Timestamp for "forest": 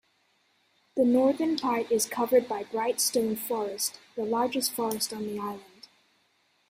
3.37-3.99, 4.71-5.13